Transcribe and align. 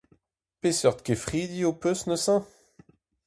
Peseurt 0.63 0.99
kefridi 1.07 1.61
ho 1.67 1.71
peus 1.83 2.01
neuze? 2.09 2.35